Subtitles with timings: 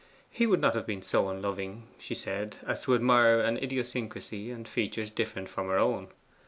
[0.31, 4.67] He would not have been so unloving, she said, as to admire an idiosyncrasy and
[4.67, 6.07] features different from her own.